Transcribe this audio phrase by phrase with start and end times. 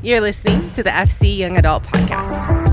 [0.00, 2.68] You're listening to the FC Young Adult Podcast.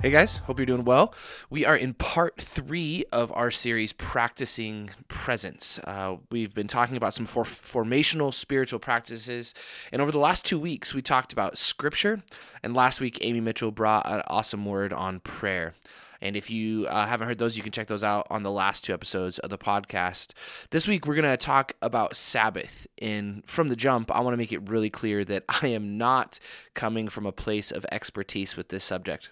[0.00, 1.12] Hey guys, hope you're doing well.
[1.50, 5.80] We are in part three of our series, Practicing Presence.
[5.82, 9.52] Uh, we've been talking about some for- formational spiritual practices,
[9.90, 12.22] and over the last two weeks, we talked about scripture,
[12.62, 15.74] and last week, Amy Mitchell brought an awesome word on prayer.
[16.20, 18.84] And if you uh, haven't heard those, you can check those out on the last
[18.84, 20.32] two episodes of the podcast.
[20.70, 22.86] This week, we're going to talk about Sabbath.
[22.98, 26.38] And from the jump, I want to make it really clear that I am not
[26.74, 29.30] coming from a place of expertise with this subject.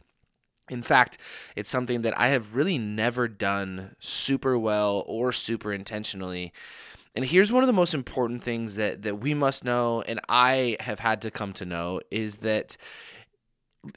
[0.68, 1.18] In fact,
[1.54, 6.52] it's something that I have really never done super well or super intentionally.
[7.14, 10.76] And here's one of the most important things that that we must know and I
[10.80, 12.76] have had to come to know is that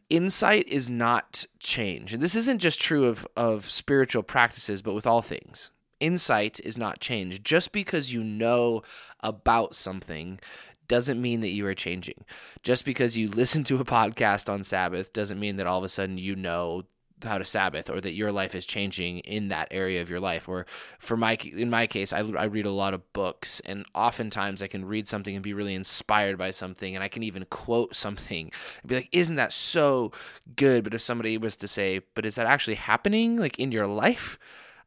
[0.09, 2.13] insight is not change.
[2.13, 5.71] And this isn't just true of of spiritual practices but with all things.
[5.99, 7.43] Insight is not change.
[7.43, 8.83] Just because you know
[9.19, 10.39] about something
[10.87, 12.25] doesn't mean that you are changing.
[12.63, 15.89] Just because you listen to a podcast on Sabbath doesn't mean that all of a
[15.89, 16.83] sudden you know
[17.23, 20.47] how to Sabbath or that your life is changing in that area of your life.
[20.47, 20.65] Or
[20.99, 24.67] for my in my case, I, I read a lot of books, and oftentimes I
[24.67, 28.51] can read something and be really inspired by something, and I can even quote something
[28.81, 30.11] and be like, "Isn't that so
[30.55, 33.87] good?" But if somebody was to say, "But is that actually happening like in your
[33.87, 34.37] life?"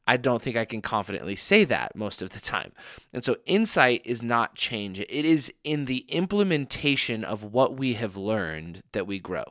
[0.06, 2.72] I don't think I can confidently say that most of the time.
[3.12, 4.98] And so insight is not change.
[4.98, 9.44] It is in the implementation of what we have learned that we grow.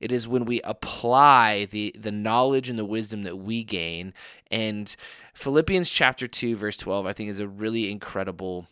[0.00, 4.14] It is when we apply the the knowledge and the wisdom that we gain.
[4.50, 4.94] And
[5.34, 8.66] Philippians chapter 2 verse 12 I think is a really incredible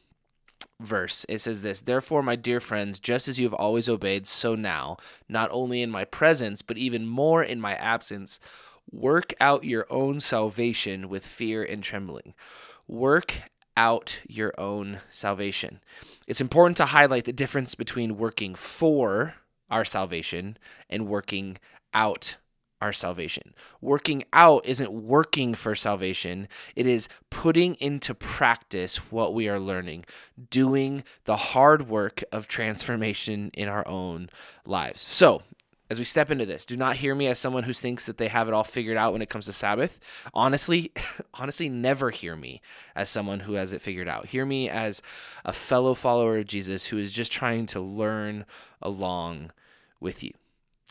[0.81, 1.27] verse.
[1.29, 4.97] It says this, Therefore, my dear friends, just as you have always obeyed, so now,
[5.29, 8.39] not only in my presence, but even more in my absence,
[8.91, 12.34] Work out your own salvation with fear and trembling.
[12.86, 13.42] Work
[13.77, 15.81] out your own salvation.
[16.27, 19.34] It's important to highlight the difference between working for
[19.71, 20.56] our salvation
[20.88, 21.59] and working
[21.94, 22.37] out
[22.81, 23.54] our salvation.
[23.81, 30.05] Working out isn't working for salvation, it is putting into practice what we are learning,
[30.50, 34.31] doing the hard work of transformation in our own
[34.65, 35.00] lives.
[35.00, 35.43] So,
[35.91, 38.28] as we step into this, do not hear me as someone who thinks that they
[38.28, 39.99] have it all figured out when it comes to Sabbath.
[40.34, 40.93] Honestly,
[41.34, 42.60] honestly, never hear me
[42.94, 44.26] as someone who has it figured out.
[44.26, 45.00] Hear me as
[45.44, 48.44] a fellow follower of Jesus who is just trying to learn
[48.82, 49.50] along
[50.00, 50.32] with you.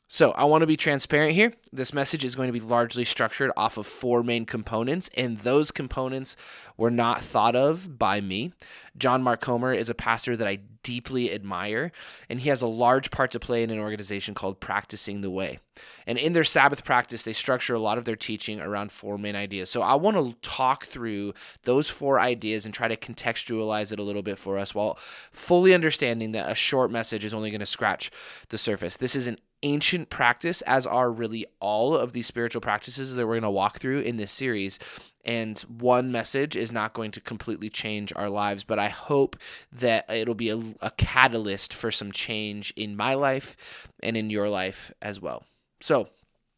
[0.10, 1.52] So, I want to be transparent here.
[1.74, 5.70] This message is going to be largely structured off of four main components, and those
[5.70, 6.38] components
[6.78, 8.54] were not thought of by me.
[8.98, 11.92] John Mark Comer is a pastor that I deeply admire,
[12.30, 15.60] and he has a large part to play in an organization called Practicing the Way.
[16.08, 19.36] And in their Sabbath practice, they structure a lot of their teaching around four main
[19.36, 19.70] ideas.
[19.70, 24.04] So, I want to talk through those four ideas and try to contextualize it a
[24.04, 24.98] little bit for us while
[25.34, 28.10] fully understanding that a short message is only going to scratch
[28.48, 28.96] the surface.
[28.96, 33.34] This is an ancient practice, as are really all of these spiritual practices that we're
[33.34, 34.80] going to walk through in this series.
[35.26, 39.36] And one message is not going to completely change our lives, but I hope
[39.72, 43.58] that it'll be a, a catalyst for some change in my life
[44.02, 45.44] and in your life as well.
[45.82, 46.10] So,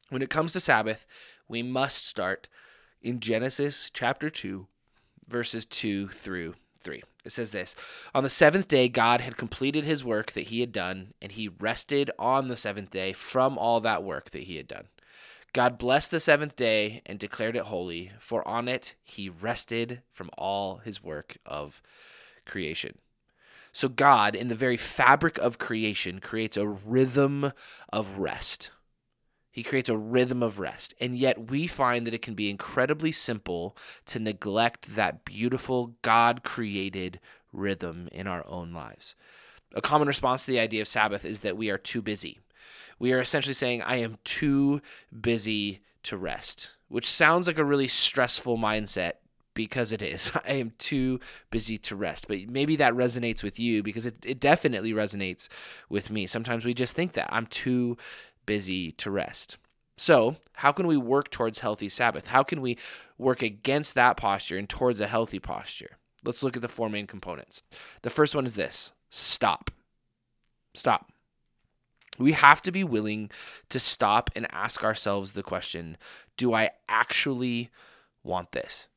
[0.09, 1.05] when it comes to Sabbath,
[1.47, 2.47] we must start
[3.01, 4.67] in Genesis chapter 2,
[5.27, 7.03] verses 2 through 3.
[7.25, 7.75] It says this
[8.15, 11.47] On the seventh day, God had completed his work that he had done, and he
[11.47, 14.87] rested on the seventh day from all that work that he had done.
[15.51, 20.29] God blessed the seventh day and declared it holy, for on it he rested from
[20.37, 21.81] all his work of
[22.45, 22.99] creation.
[23.71, 27.51] So, God, in the very fabric of creation, creates a rhythm
[27.91, 28.71] of rest.
[29.59, 30.93] He creates a rhythm of rest.
[31.01, 33.75] And yet we find that it can be incredibly simple
[34.05, 37.19] to neglect that beautiful God created
[37.51, 39.15] rhythm in our own lives.
[39.75, 42.39] A common response to the idea of Sabbath is that we are too busy.
[42.99, 44.81] We are essentially saying, I am too
[45.19, 49.15] busy to rest, which sounds like a really stressful mindset
[49.59, 50.31] because it is.
[50.47, 51.19] I am too
[51.51, 52.29] busy to rest.
[52.29, 55.49] But maybe that resonates with you because it, it definitely resonates
[55.89, 56.27] with me.
[56.27, 57.97] Sometimes we just think that I'm too
[58.49, 59.59] busy to rest.
[59.95, 62.25] So, how can we work towards healthy Sabbath?
[62.29, 62.79] How can we
[63.19, 65.97] work against that posture and towards a healthy posture?
[66.25, 67.61] Let's look at the four main components.
[68.01, 69.69] The first one is this stop.
[70.73, 71.11] Stop.
[72.17, 73.29] We have to be willing
[73.69, 75.95] to stop and ask ourselves the question
[76.35, 77.69] Do I actually
[78.23, 78.87] want this?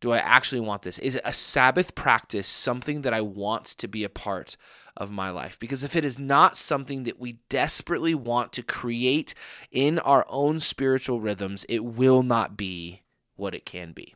[0.00, 0.98] Do I actually want this?
[0.98, 4.56] Is a Sabbath practice something that I want to be a part
[4.98, 5.58] of my life?
[5.58, 9.32] Because if it is not something that we desperately want to create
[9.70, 13.00] in our own spiritual rhythms, it will not be
[13.36, 14.14] what it can be.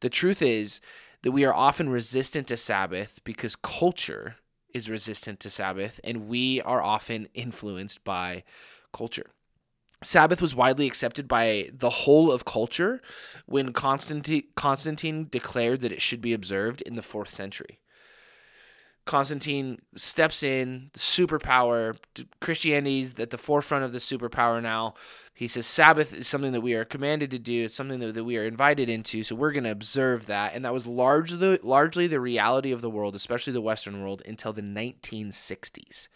[0.00, 0.82] The truth is
[1.22, 4.36] that we are often resistant to Sabbath because culture
[4.74, 8.44] is resistant to Sabbath, and we are often influenced by
[8.92, 9.30] culture.
[10.02, 13.00] Sabbath was widely accepted by the whole of culture
[13.46, 17.80] when Constantine, declared that it should be observed in the fourth century.
[19.08, 21.96] Constantine steps in, the superpower.
[22.40, 24.92] Christianity's at the forefront of the superpower now.
[25.32, 27.64] He says Sabbath is something that we are commanded to do.
[27.64, 29.22] It's something that, that we are invited into.
[29.22, 30.54] So we're going to observe that.
[30.54, 34.52] And that was largely, largely the reality of the world, especially the Western world, until
[34.52, 36.08] the 1960s.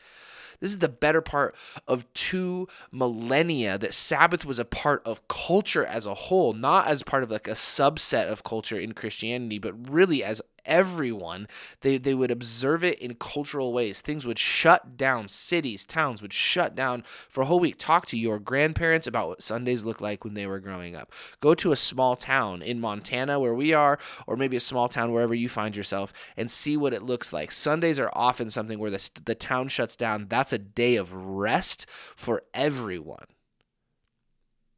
[0.61, 1.57] This is the better part
[1.89, 7.03] of two millennia that Sabbath was a part of culture as a whole, not as
[7.03, 11.49] part of like a subset of culture in Christianity, but really as everyone.
[11.81, 14.01] They, they would observe it in cultural ways.
[14.01, 15.29] Things would shut down.
[15.29, 17.77] Cities, towns would shut down for a whole week.
[17.79, 21.13] Talk to your grandparents about what Sundays looked like when they were growing up.
[21.41, 25.13] Go to a small town in Montana where we are, or maybe a small town
[25.13, 27.53] wherever you find yourself, and see what it looks like.
[27.53, 30.27] Sundays are often something where the, the town shuts down.
[30.29, 33.27] That's a day of rest for everyone.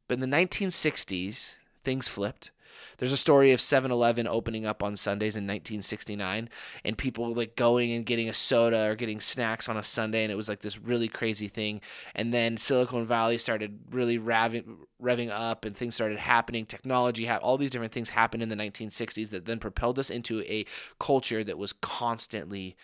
[0.07, 2.51] But in the 1960s, things flipped.
[2.97, 6.49] There's a story of 7-Eleven opening up on Sundays in 1969
[6.83, 10.31] and people like going and getting a soda or getting snacks on a Sunday and
[10.31, 11.81] it was like this really crazy thing.
[12.13, 16.65] And then Silicon Valley started really revving, revving up and things started happening.
[16.65, 20.65] Technology, all these different things happened in the 1960s that then propelled us into a
[20.99, 22.75] culture that was constantly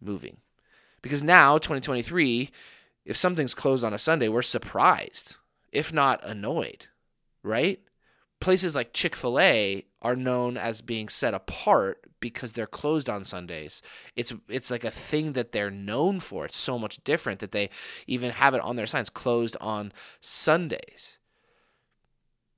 [0.00, 0.38] moving.
[1.02, 2.50] Because now, 2023,
[3.06, 5.36] if something's closed on a Sunday, we're surprised,
[5.72, 6.86] if not annoyed,
[7.42, 7.80] right?
[8.40, 13.24] Places like Chick fil A are known as being set apart because they're closed on
[13.24, 13.82] Sundays.
[14.16, 16.46] It's it's like a thing that they're known for.
[16.46, 17.70] It's so much different that they
[18.06, 21.18] even have it on their signs closed on Sundays.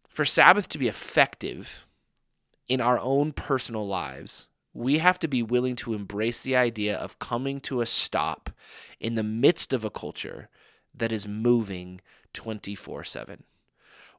[0.08, 1.86] For Sabbath to be effective
[2.68, 7.18] in our own personal lives, we have to be willing to embrace the idea of
[7.18, 8.50] coming to a stop
[9.00, 10.48] in the midst of a culture
[10.94, 12.00] that is moving
[12.34, 13.44] 24 7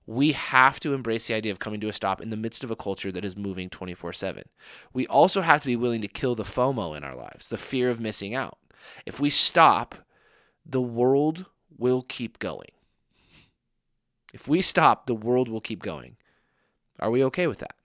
[0.06, 2.72] we have to embrace the idea of coming to a stop in the midst of
[2.72, 4.44] a culture that is moving 24 7.
[4.94, 7.90] We also have to be willing to kill the FOMO in our lives, the fear
[7.90, 8.58] of missing out.
[9.06, 9.96] If we stop,
[10.66, 11.46] the world
[11.78, 12.72] will keep going.
[14.34, 16.18] If we stop, the world will keep going.
[17.00, 17.76] Are we okay with that?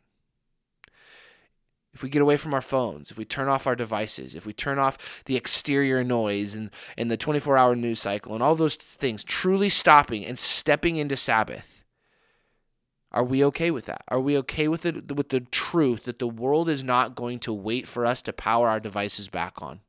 [1.93, 4.53] If we get away from our phones, if we turn off our devices, if we
[4.53, 8.77] turn off the exterior noise and, and the 24 hour news cycle and all those
[8.77, 11.78] things, truly stopping and stepping into Sabbath,
[13.11, 14.03] are we okay with that?
[14.09, 17.53] Are we okay with it with the truth that the world is not going to
[17.53, 19.81] wait for us to power our devices back on?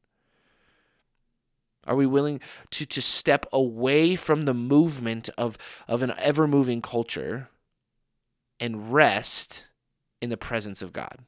[1.86, 2.39] Are we willing
[2.71, 5.57] to, to step away from the movement of,
[5.88, 7.50] of an ever moving culture
[8.60, 9.65] and rest
[10.22, 11.19] in the presence of God?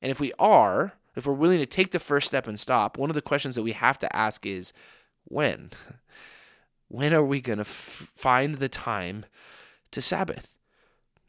[0.00, 3.10] And if we are, if we're willing to take the first step and stop, one
[3.10, 4.72] of the questions that we have to ask is
[5.24, 5.70] when?
[6.90, 9.26] When are we going to f- find the time
[9.90, 10.57] to Sabbath?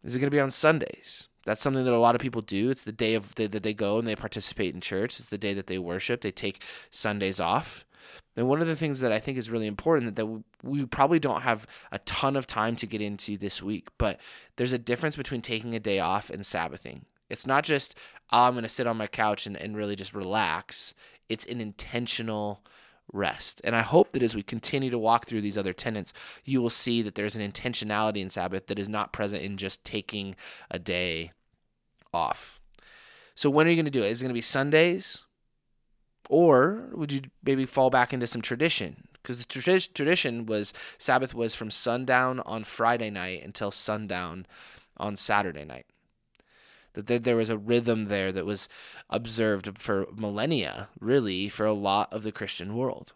[0.04, 1.28] Is it going to be on Sundays?
[1.46, 2.70] That's something that a lot of people do.
[2.70, 5.20] It's the day of the, that they go and they participate in church.
[5.20, 6.22] It's the day that they worship.
[6.22, 7.86] They take Sundays off.
[8.36, 11.20] And one of the things that I think is really important that, that we probably
[11.20, 14.20] don't have a ton of time to get into this week, but
[14.56, 17.06] there's a difference between taking a day off and Sabbathing.
[17.30, 17.96] It's not just,
[18.32, 20.94] oh, I'm going to sit on my couch and, and really just relax.
[21.28, 22.64] It's an intentional
[23.14, 23.62] rest.
[23.64, 26.14] And I hope that as we continue to walk through these other tenets,
[26.44, 29.84] you will see that there's an intentionality in Sabbath that is not present in just
[29.84, 30.36] taking
[30.70, 31.32] a day
[32.14, 32.60] off.
[33.36, 34.10] So when are you going to do it?
[34.10, 35.24] Is it going to be Sundays?
[36.30, 39.08] Or would you maybe fall back into some tradition?
[39.14, 44.46] Because the tradition was Sabbath was from sundown on Friday night until sundown
[44.98, 45.86] on Saturday night
[46.94, 48.68] that there was a rhythm there that was
[49.10, 53.14] observed for millennia, really, for a lot of the Christian world.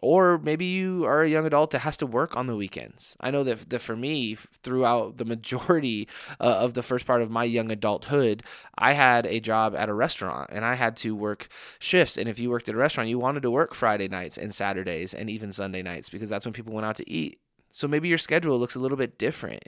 [0.00, 3.16] Or maybe you are a young adult that has to work on the weekends.
[3.20, 6.08] I know that, that for me, throughout the majority
[6.40, 8.44] uh, of the first part of my young adulthood,
[8.76, 11.48] I had a job at a restaurant and I had to work
[11.80, 12.16] shifts.
[12.16, 15.14] And if you worked at a restaurant, you wanted to work Friday nights and Saturdays
[15.14, 17.40] and even Sunday nights because that's when people went out to eat.
[17.72, 19.64] So maybe your schedule looks a little bit different.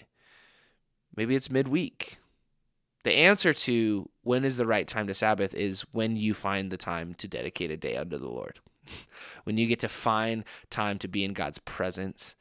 [1.17, 2.20] Maybe it's midweek
[3.03, 6.77] the answer to when is the right time to Sabbath is when you find the
[6.77, 8.61] time to dedicate a day unto the Lord.
[9.45, 12.37] when you get to find time to be in God's presence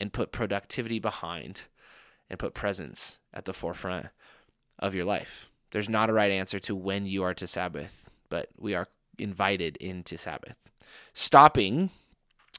[0.00, 1.62] and put productivity behind
[2.30, 4.06] and put presence at the forefront
[4.78, 5.50] of your life.
[5.70, 9.76] There's not a right answer to when you are to Sabbath, but we are invited
[9.78, 10.56] into Sabbath.
[11.12, 11.90] Stopping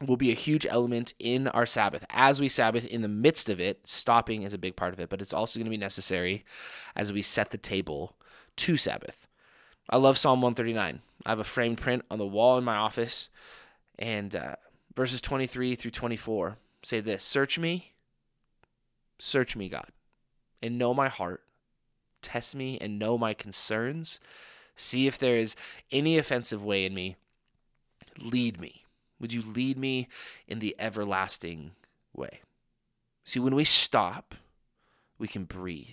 [0.05, 2.05] will be a huge element in our Sabbath.
[2.09, 5.09] As we Sabbath in the midst of it, stopping is a big part of it,
[5.09, 6.45] but it's also going to be necessary
[6.95, 8.15] as we set the table
[8.57, 9.27] to Sabbath.
[9.89, 11.01] I love Psalm 139.
[11.25, 13.29] I have a framed print on the wall in my office,
[13.97, 14.55] and uh,
[14.95, 17.93] verses 23 through 24 say this Search me,
[19.17, 19.89] search me, God,
[20.61, 21.43] and know my heart.
[22.21, 24.19] Test me and know my concerns.
[24.75, 25.55] See if there is
[25.91, 27.15] any offensive way in me.
[28.17, 28.78] Lead me
[29.19, 30.07] would you lead me
[30.47, 31.71] in the everlasting
[32.13, 32.41] way?
[33.23, 34.35] See, when we stop,
[35.17, 35.87] we can breathe.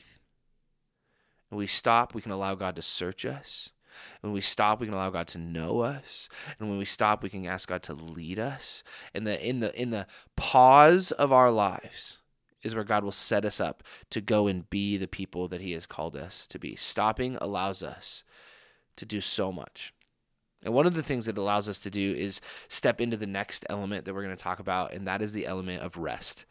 [1.48, 3.70] When we stop, we can allow God to search us.
[4.20, 6.28] When we stop, we can allow God to know us.
[6.58, 8.82] And when we stop, we can ask God to lead us.
[9.14, 10.06] And the in the in the
[10.36, 12.18] pause of our lives
[12.62, 15.72] is where God will set us up to go and be the people that He
[15.72, 16.76] has called us to be.
[16.76, 18.24] Stopping allows us
[18.96, 19.92] to do so much.
[20.62, 23.64] And one of the things that allows us to do is step into the next
[23.68, 26.44] element that we're going to talk about, and that is the element of rest.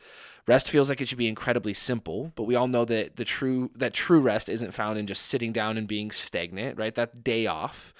[0.47, 3.71] Rest feels like it should be incredibly simple, but we all know that the true
[3.75, 6.93] that true rest isn't found in just sitting down and being stagnant, right?
[6.93, 7.93] That day off.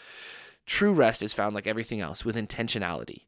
[0.68, 3.26] True rest is found like everything else with intentionality.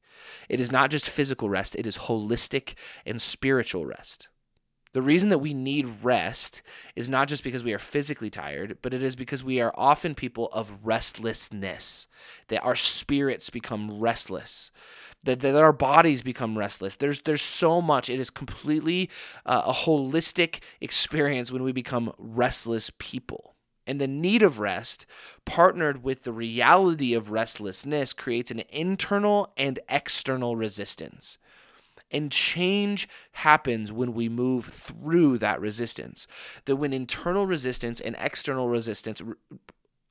[0.50, 2.74] It is not just physical rest, it is holistic
[3.06, 4.28] and spiritual rest.
[4.94, 6.62] The reason that we need rest
[6.96, 10.16] is not just because we are physically tired, but it is because we are often
[10.16, 12.08] people of restlessness,
[12.48, 14.72] that our spirits become restless.
[15.24, 16.96] That, that our bodies become restless.
[16.96, 18.10] There's there's so much.
[18.10, 19.10] It is completely
[19.46, 23.56] uh, a holistic experience when we become restless people.
[23.86, 25.06] And the need of rest,
[25.46, 31.40] partnered with the reality of restlessness, creates an internal and external resistance.
[32.10, 36.28] And change happens when we move through that resistance.
[36.66, 39.22] That when internal resistance and external resistance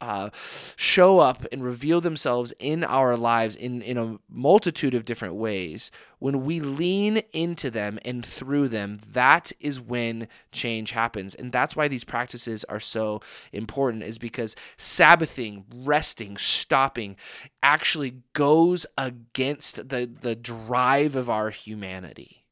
[0.01, 0.31] uh,
[0.77, 5.91] show up and reveal themselves in our lives in, in a multitude of different ways,
[6.19, 11.35] when we lean into them and through them, that is when change happens.
[11.35, 13.21] And that's why these practices are so
[13.53, 17.17] important, is because Sabbathing, resting, stopping
[17.63, 22.43] actually goes against the, the drive of our humanity.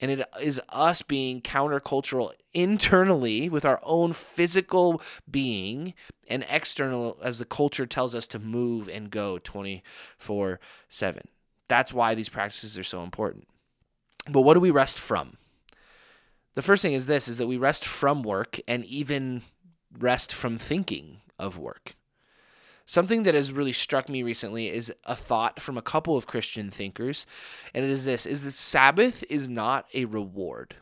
[0.00, 5.00] And it is us being countercultural internally with our own physical
[5.30, 5.94] being
[6.28, 11.22] and external as the culture tells us to move and go 24 7.
[11.68, 13.48] That's why these practices are so important.
[14.28, 15.36] But what do we rest from?
[16.54, 19.42] The first thing is this is that we rest from work and even
[19.98, 21.94] rest from thinking of work.
[22.84, 26.70] Something that has really struck me recently is a thought from a couple of Christian
[26.70, 27.26] thinkers,
[27.72, 30.76] and it is this is that Sabbath is not a reward.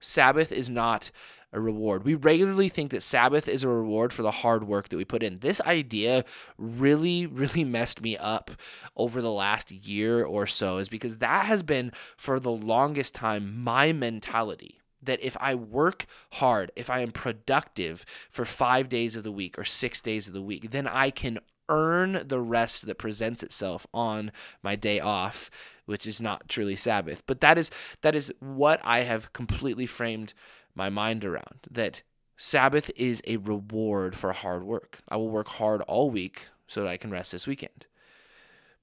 [0.00, 1.10] Sabbath is not
[1.52, 2.04] a reward.
[2.04, 5.22] We regularly think that Sabbath is a reward for the hard work that we put
[5.22, 5.38] in.
[5.40, 6.24] This idea
[6.56, 8.50] really, really messed me up
[8.96, 13.62] over the last year or so, is because that has been for the longest time
[13.62, 19.24] my mentality that if I work hard, if I am productive for five days of
[19.24, 22.98] the week or six days of the week, then I can earn the rest that
[22.98, 24.30] presents itself on
[24.62, 25.50] my day off,
[25.86, 27.22] which is not truly Sabbath.
[27.26, 27.70] But that is
[28.02, 30.34] that is what I have completely framed
[30.74, 31.66] my mind around.
[31.70, 32.02] That
[32.36, 34.98] Sabbath is a reward for hard work.
[35.08, 37.86] I will work hard all week so that I can rest this weekend.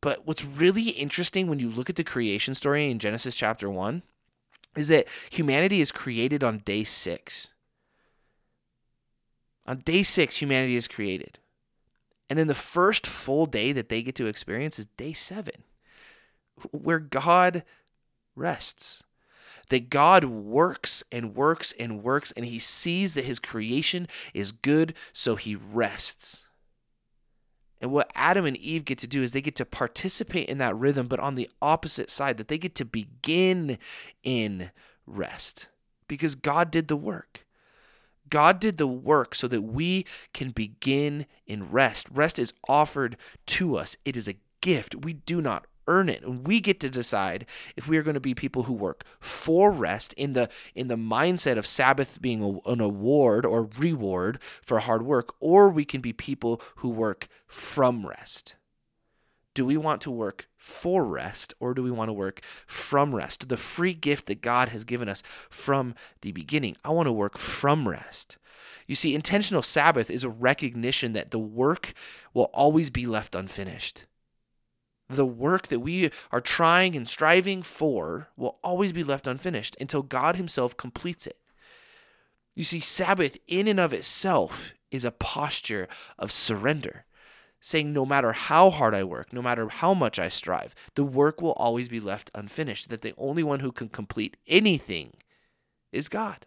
[0.02, 4.02] But what's really interesting when you look at the creation story in Genesis chapter 1
[4.78, 7.50] is that humanity is created on day six.
[9.66, 11.40] On day six, humanity is created.
[12.30, 15.64] And then the first full day that they get to experience is day seven,
[16.72, 17.64] where God
[18.36, 19.04] rests.
[19.70, 24.96] That God works and works and works, and he sees that his creation is good,
[25.14, 26.46] so he rests.
[27.82, 30.76] And what Adam and Eve get to do is they get to participate in that
[30.76, 33.78] rhythm, but on the opposite side, that they get to begin
[34.24, 34.72] in
[35.06, 35.68] rest
[36.08, 37.46] because God did the work.
[38.30, 42.08] God did the work so that we can begin in rest.
[42.12, 44.94] Rest is offered to us, it is a gift.
[44.96, 46.24] We do not earn it.
[46.24, 49.72] And we get to decide if we are going to be people who work for
[49.72, 54.80] rest in the in the mindset of Sabbath being a, an award or reward for
[54.80, 58.56] hard work, or we can be people who work from rest.
[59.56, 63.50] Do we want to work for rest or do we want to work from rest?
[63.50, 66.78] The free gift that God has given us from the beginning.
[66.86, 68.38] I want to work from rest.
[68.88, 71.94] You see, intentional Sabbath is a recognition that the work
[72.34, 74.06] will always be left unfinished
[75.10, 80.04] the work that we are trying and striving for will always be left unfinished until
[80.04, 81.38] God Himself completes it.
[82.56, 85.88] You see, Sabbath in and of itself is a posture
[86.18, 87.06] of surrender.
[87.62, 91.42] saying no matter how hard I work, no matter how much I strive, the work
[91.42, 95.14] will always be left unfinished, that the only one who can complete anything
[95.92, 96.46] is God.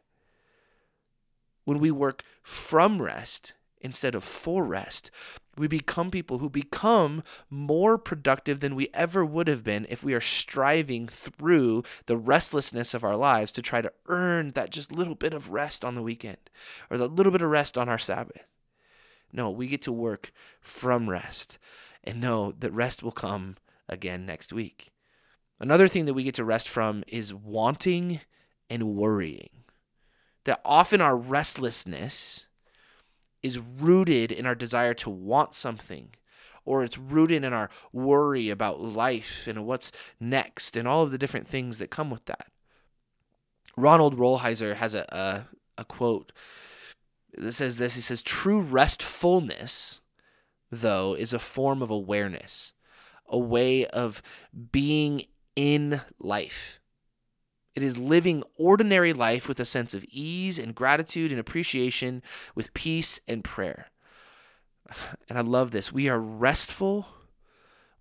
[1.65, 5.11] When we work from rest instead of for rest,
[5.57, 10.15] we become people who become more productive than we ever would have been if we
[10.15, 15.15] are striving through the restlessness of our lives to try to earn that just little
[15.15, 16.39] bit of rest on the weekend
[16.91, 18.47] or the little bit of rest on our Sabbath.
[19.33, 21.59] No, we get to work from rest
[22.05, 23.57] and know that rest will come
[23.89, 24.91] again next week.
[25.61, 28.21] Another thing that we get to rest from is wanting
[28.69, 29.51] and worrying.
[30.45, 32.47] That often our restlessness
[33.43, 36.11] is rooted in our desire to want something,
[36.65, 41.19] or it's rooted in our worry about life and what's next and all of the
[41.19, 42.49] different things that come with that.
[43.77, 46.33] Ronald Rolheiser has a, a, a quote
[47.35, 50.01] that says this He says, True restfulness,
[50.71, 52.75] though, is a form of awareness,
[53.27, 54.23] a way of
[54.71, 55.25] being
[55.57, 56.81] in life.
[57.75, 62.23] It is living ordinary life with a sense of ease and gratitude and appreciation,
[62.55, 63.87] with peace and prayer.
[65.29, 65.93] And I love this.
[65.93, 67.07] We are restful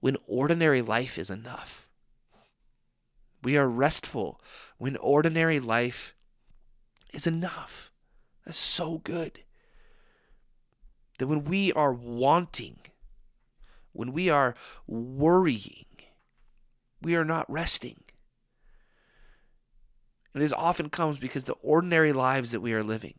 [0.01, 1.87] when ordinary life is enough.
[3.43, 4.41] We are restful
[4.77, 6.13] when ordinary life
[7.13, 7.91] is enough.
[8.45, 9.43] That's so good.
[11.17, 12.79] That when we are wanting,
[13.93, 14.55] when we are
[14.87, 15.85] worrying,
[17.01, 18.03] we are not resting.
[20.33, 23.15] And often comes because the ordinary lives that we are living,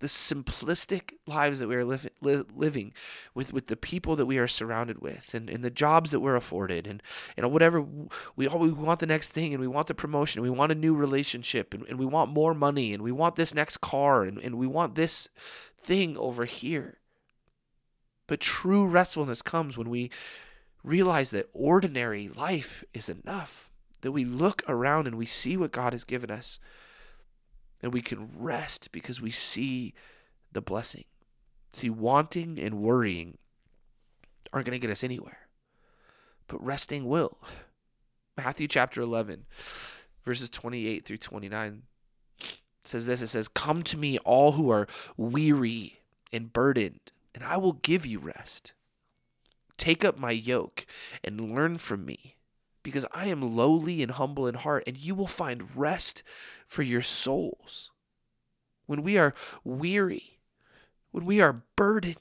[0.00, 2.92] the simplistic lives that we are li- li- living
[3.34, 6.36] with, with the people that we are surrounded with and, and the jobs that we're
[6.36, 7.02] afforded and
[7.38, 7.80] know whatever
[8.36, 10.74] we we want the next thing and we want the promotion and we want a
[10.74, 14.38] new relationship and, and we want more money and we want this next car and,
[14.38, 15.28] and we want this
[15.82, 16.98] thing over here.
[18.26, 20.10] But true restfulness comes when we
[20.82, 23.69] realize that ordinary life is enough
[24.02, 26.58] that we look around and we see what God has given us
[27.82, 29.94] and we can rest because we see
[30.52, 31.04] the blessing.
[31.72, 33.38] See, wanting and worrying
[34.52, 35.38] aren't going to get us anywhere,
[36.48, 37.38] but resting will.
[38.36, 39.46] Matthew chapter 11,
[40.24, 41.82] verses 28 through 29
[42.82, 46.00] says this it says, Come to me, all who are weary
[46.32, 48.72] and burdened, and I will give you rest.
[49.76, 50.86] Take up my yoke
[51.22, 52.36] and learn from me
[52.82, 56.22] because I am lowly and humble in heart, and you will find rest
[56.66, 57.90] for your souls.
[58.86, 60.40] When we are weary,
[61.10, 62.16] when we are burdened,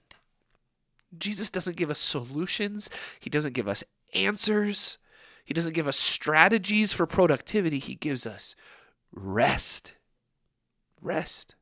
[1.18, 4.98] Jesus doesn't give us solutions, He doesn't give us answers,
[5.46, 7.80] He doesn't give us strategies for productivity.
[7.80, 8.56] He gives us
[9.12, 9.94] rest.
[11.02, 11.56] Rest.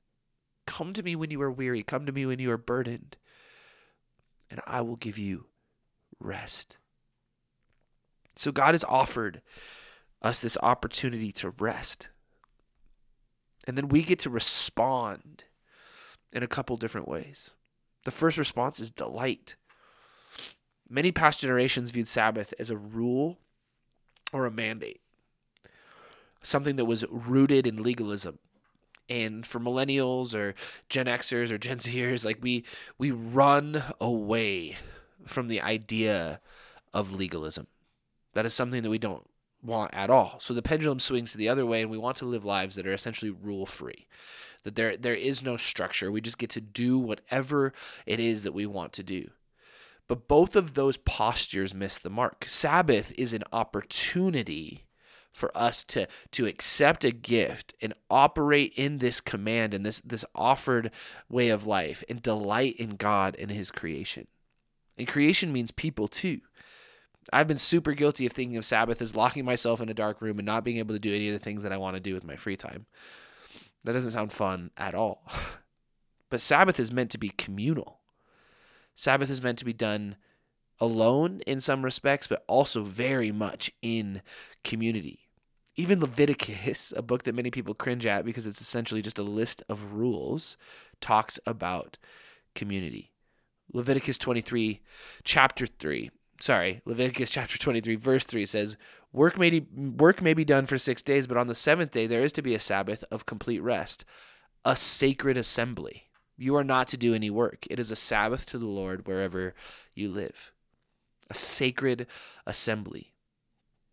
[0.66, 3.16] Come to me when you are weary, come to me when you are burdened,
[4.52, 5.46] and I will give you
[6.20, 6.76] rest.
[8.38, 9.42] So God has offered
[10.22, 12.08] us this opportunity to rest.
[13.68, 15.44] And then we get to respond
[16.32, 17.52] in a couple different ways.
[18.06, 19.56] The first response is delight.
[20.90, 23.40] Many past generations viewed Sabbath as a rule
[24.32, 25.02] or a mandate,
[26.42, 28.40] something that was rooted in legalism.
[29.10, 30.54] And for millennials or
[30.90, 32.66] Gen Xers or Gen Zers, like we
[32.98, 34.76] we run away
[35.26, 36.40] from the idea
[36.94, 37.68] of legalism.
[38.38, 39.28] That is something that we don't
[39.64, 40.36] want at all.
[40.40, 42.94] So the pendulum swings the other way, and we want to live lives that are
[42.94, 44.06] essentially rule free.
[44.62, 46.12] That there there is no structure.
[46.12, 47.74] We just get to do whatever
[48.06, 49.32] it is that we want to do.
[50.08, 52.46] But both of those postures miss the mark.
[52.48, 54.86] Sabbath is an opportunity
[55.32, 60.26] for us to to accept a gift and operate in this command and this this
[60.36, 60.92] offered
[61.28, 64.28] way of life and delight in God and his creation.
[64.96, 66.42] And creation means people too.
[67.34, 70.40] I've been super guilty of thinking of Sabbath as locking myself in a dark room
[70.40, 72.14] and not being able to do any of the things that I want to do
[72.14, 72.86] with my free time.
[73.84, 75.24] That doesn't sound fun at all.
[76.30, 78.02] But Sabbath is meant to be communal.
[78.96, 80.18] Sabbath is meant to be done
[80.78, 84.22] alone in some respects, but also very much in
[84.64, 85.30] community.
[85.78, 89.64] Even Leviticus, a book that many people cringe at because it's essentially just a list
[89.70, 90.58] of rules,
[91.00, 91.98] talks about
[92.56, 93.14] community.
[93.72, 94.82] Leviticus 23,
[95.24, 98.78] chapter 3 sorry, Leviticus chapter 23, verse 3 says,
[99.12, 102.08] work may, be, work may be done for six days, but on the seventh day
[102.08, 104.06] there is to be a Sabbath of complete rest,
[104.66, 106.10] a sacred assembly.
[106.38, 107.66] You are not to do any work.
[107.70, 109.56] It is a Sabbath to the Lord wherever
[109.96, 110.52] you live.
[111.30, 112.08] A sacred
[112.46, 113.14] assembly.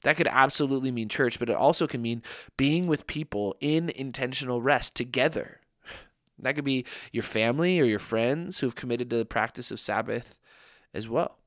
[0.02, 2.22] That could absolutely mean church, but it also can mean
[2.58, 5.60] being with people in intentional rest together.
[6.38, 10.38] That could be your family or your friends who've committed to the practice of Sabbath
[10.92, 11.38] as well.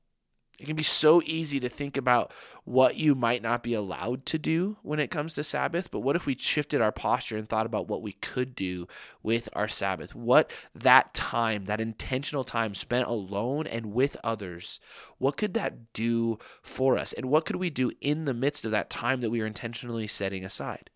[0.58, 2.32] It can be so easy to think about
[2.64, 6.16] what you might not be allowed to do when it comes to Sabbath, but what
[6.16, 8.88] if we shifted our posture and thought about what we could do
[9.22, 10.16] with our Sabbath?
[10.16, 14.80] What that time, that intentional time spent alone and with others,
[15.18, 17.12] what could that do for us?
[17.12, 20.08] And what could we do in the midst of that time that we are intentionally
[20.08, 20.90] setting aside?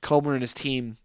[0.00, 0.96] Comer and his team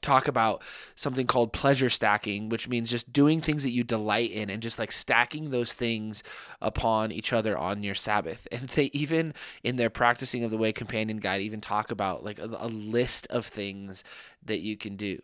[0.00, 0.62] talk about
[0.94, 4.78] something called pleasure stacking, which means just doing things that you delight in and just
[4.78, 6.22] like stacking those things
[6.60, 8.46] upon each other on your Sabbath.
[8.58, 12.40] And they even in their practicing of the way companion guide even talk about like
[12.40, 14.02] a, a list of things
[14.44, 15.20] that you can do.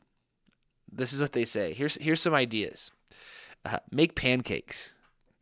[0.91, 1.75] This is what they say.
[1.75, 2.93] Here's here's some ideas.
[3.65, 4.95] Uh, make pancakes.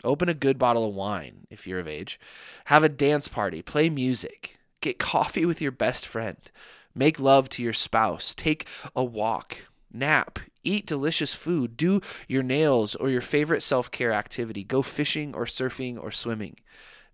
[0.05, 2.19] Open a good bottle of wine if you're of age.
[2.67, 3.61] Have a dance party.
[3.61, 4.59] Play music.
[4.81, 6.39] Get coffee with your best friend
[6.95, 8.35] Make love to your spouse.
[8.35, 9.67] Take a walk.
[9.93, 10.39] Nap.
[10.65, 11.77] Eat delicious food.
[11.77, 14.65] Do your nails or your favorite self care activity.
[14.65, 16.57] Go fishing or surfing or swimming.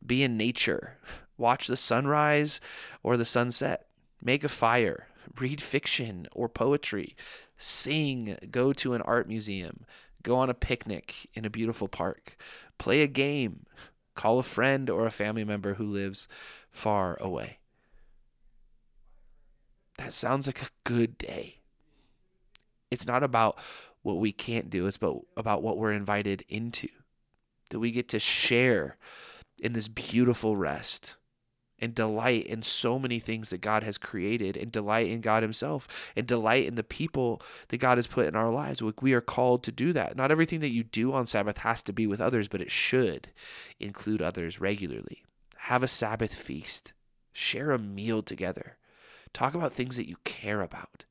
[0.04, 0.98] Be in nature.
[1.36, 2.60] Watch the sunrise
[3.02, 3.86] or the sunset.
[4.22, 5.08] Make a fire.
[5.38, 7.16] Read fiction or poetry.
[7.56, 8.36] Sing.
[8.50, 9.84] Go to an art museum.
[10.22, 12.36] Go on a picnic in a beautiful park.
[12.76, 13.66] Play a game.
[14.14, 16.28] Call a friend or a family member who lives
[16.70, 17.58] far away.
[19.98, 21.56] That sounds like a good day.
[22.90, 23.58] It's not about
[24.02, 26.88] what we can't do, it's about, about what we're invited into.
[27.70, 28.96] That we get to share
[29.58, 31.16] in this beautiful rest
[31.78, 36.12] and delight in so many things that God has created and delight in God Himself
[36.16, 38.82] and delight in the people that God has put in our lives.
[39.00, 40.16] We are called to do that.
[40.16, 43.28] Not everything that you do on Sabbath has to be with others, but it should
[43.78, 45.24] include others regularly.
[45.56, 46.92] Have a Sabbath feast,
[47.32, 48.76] share a meal together.
[49.32, 51.04] Talk about things that you care about.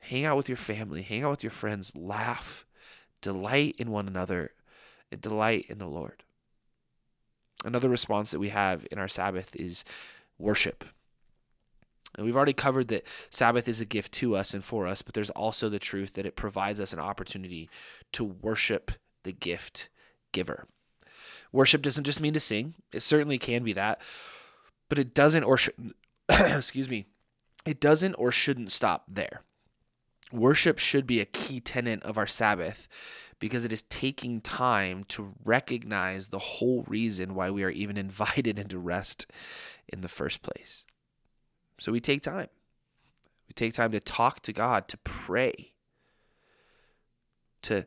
[0.00, 2.64] Hang out with your family, hang out with your friends, laugh,
[3.20, 4.52] delight in one another,
[5.10, 6.22] and delight in the Lord.
[7.64, 9.84] Another response that we have in our Sabbath is
[10.38, 10.84] worship.
[12.16, 15.14] And we've already covered that Sabbath is a gift to us and for us, but
[15.14, 17.68] there's also the truth that it provides us an opportunity
[18.12, 18.92] to worship
[19.24, 19.88] the gift
[20.32, 20.66] giver.
[21.52, 24.00] Worship doesn't just mean to sing, it certainly can be that,
[24.88, 25.94] but it doesn't or should,
[26.30, 27.06] excuse me,
[27.64, 29.42] it doesn't or shouldn't stop there.
[30.32, 32.88] Worship should be a key tenet of our Sabbath
[33.38, 38.58] because it is taking time to recognize the whole reason why we are even invited
[38.58, 39.26] into rest
[39.88, 40.84] in the first place.
[41.78, 42.48] So we take time.
[43.48, 45.72] We take time to talk to God, to pray,
[47.62, 47.86] to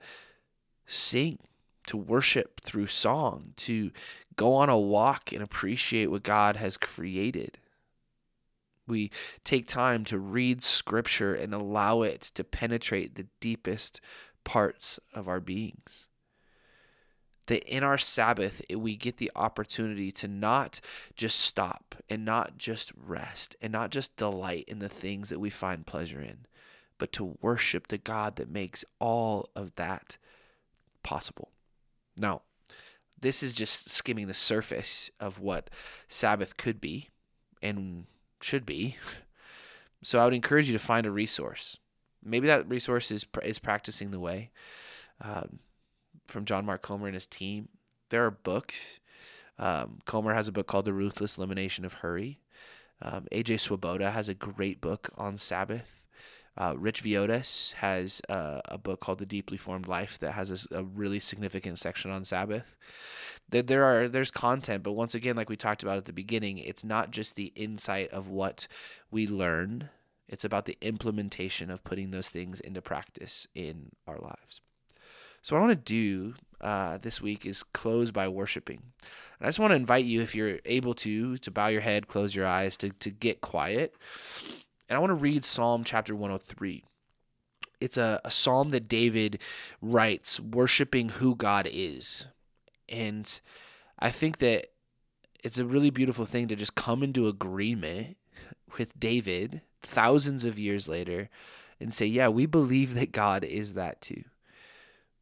[0.85, 1.39] sing,
[1.87, 3.91] to worship through song, to
[4.35, 7.57] go on a walk and appreciate what God has created.
[8.89, 9.11] We
[9.43, 14.01] take time to read scripture and allow it to penetrate the deepest
[14.43, 16.07] parts of our beings.
[17.45, 20.81] That in our Sabbath, we get the opportunity to not
[21.15, 25.49] just stop and not just rest and not just delight in the things that we
[25.49, 26.45] find pleasure in,
[26.97, 30.17] but to worship the God that makes all of that
[31.01, 31.49] possible.
[32.17, 32.41] Now,
[33.19, 35.69] this is just skimming the surface of what
[36.07, 37.09] Sabbath could be
[37.61, 38.05] and
[38.41, 38.97] should be.
[40.01, 41.77] So I would encourage you to find a resource.
[42.23, 44.51] Maybe that resource is is practicing the way
[45.21, 45.59] um,
[46.27, 47.69] from John Mark Comer and his team.
[48.09, 48.99] There are books.
[49.57, 52.39] Um, Comer has a book called The Ruthless Elimination of Hurry.
[53.01, 56.05] Um, AJ Swoboda has a great book on Sabbath.
[56.57, 60.79] Uh, Rich Villodas has uh, a book called The Deeply Formed Life that has a,
[60.79, 62.75] a really significant section on Sabbath
[63.49, 66.57] there, there are there's content but once again like we talked about at the beginning
[66.57, 68.67] it's not just the insight of what
[69.11, 69.89] we learn.
[70.27, 74.61] It's about the implementation of putting those things into practice in our lives.
[75.41, 78.81] So what i want to do uh, this week is close by worshiping.
[79.39, 82.07] And i just want to invite you if you're able to to bow your head
[82.07, 83.95] close your eyes to, to get quiet.
[84.87, 86.83] And i want to read psalm chapter 103
[87.79, 89.39] it's a, a psalm that david
[89.81, 92.25] writes worshiping who god is
[92.89, 93.39] and
[93.99, 94.67] I think that
[95.43, 98.17] it's a really beautiful thing to just come into agreement
[98.77, 101.29] with David thousands of years later
[101.79, 104.23] and say, yeah, we believe that God is that too.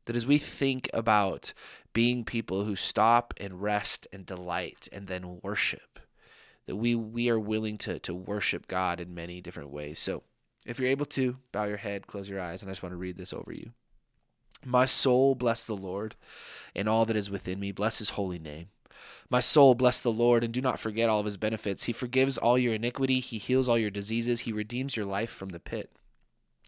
[0.06, 1.54] That as we think about
[1.94, 6.00] being people who stop and rest and delight and then worship,
[6.66, 10.00] that we we are willing to to worship God in many different ways.
[10.00, 10.24] So
[10.66, 12.98] if you're able to, bow your head, close your eyes, and I just want to
[12.98, 13.72] read this over you.
[14.66, 16.16] My soul bless the Lord,
[16.76, 18.68] and all that is within me bless his holy name.
[19.30, 21.84] My soul bless the Lord, and do not forget all of his benefits.
[21.84, 25.50] He forgives all your iniquity, he heals all your diseases, he redeems your life from
[25.50, 25.92] the pit.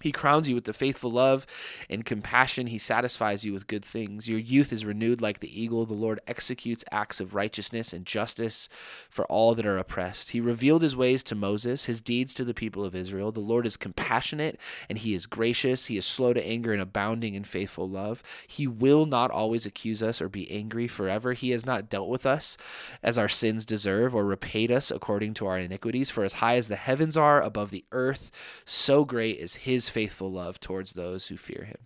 [0.02, 1.46] He crowns you with the faithful love
[1.90, 2.68] and compassion.
[2.68, 4.30] He satisfies you with good things.
[4.30, 5.86] Your youth is renewed like the eagle.
[5.86, 8.70] The Lord executes acts of righteousness and justice
[9.10, 10.32] for all that are oppressed.
[10.32, 13.34] He revealed his ways to Moses, his deeds to the people of Israel.
[13.34, 15.88] The Lord is compassionate and he is gracious.
[15.88, 18.24] He is slow to anger and abounding in faithful love.
[18.48, 21.34] He will not always accuse us or be angry forever.
[21.34, 22.58] He has not dealt with us
[23.04, 26.10] as our sins deserve or repaid us according to our iniquities.
[26.10, 29.58] For as high as the heavens are above the earth, so great is
[29.90, 31.78] faithful love towards those who fear him.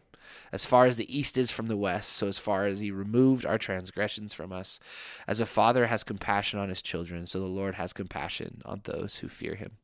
[0.51, 3.45] As far as the east is from the west, so as far as he removed
[3.45, 4.79] our transgressions from us.
[5.27, 9.17] As a father has compassion on his children, so the Lord has compassion on those
[9.17, 9.77] who fear him.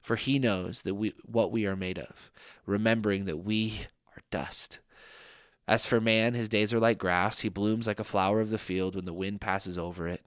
[0.00, 2.30] For he knows that we what we are made of,
[2.66, 4.78] remembering that we are dust.
[5.68, 7.40] As for man, his days are like grass.
[7.40, 10.22] He blooms like a flower of the field when the wind passes over it.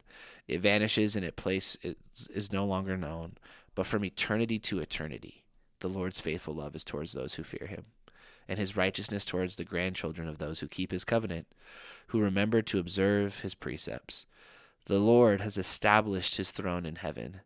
[0.48, 1.78] It vanishes and its place
[2.30, 3.34] is no longer known.
[3.74, 5.43] But from eternity to eternity,
[5.80, 7.86] the Lord's faithful love is towards those who fear him,
[8.48, 11.48] and his righteousness towards the grandchildren of those who keep his covenant,
[12.08, 14.26] who remember to observe his precepts.
[14.86, 17.42] The Lord has established his throne in heaven,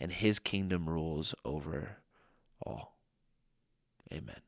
[0.00, 1.98] and his kingdom rules over
[2.64, 2.96] all.
[4.12, 4.40] Amen.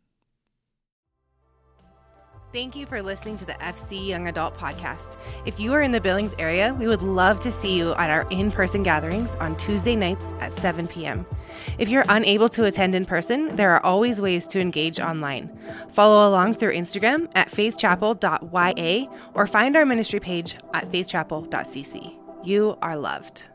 [2.55, 5.17] Thank you for listening to the FC Young Adult Podcast.
[5.45, 8.29] If you are in the Billings area, we would love to see you at our
[8.31, 11.27] in person gatherings on Tuesday nights at 7 p.m.
[11.79, 15.51] If you're unable to attend in person, there are always ways to engage online.
[15.95, 22.17] Follow along through Instagram at faithchapel.ya or find our ministry page at faithchapel.cc.
[22.45, 23.49] You are loved.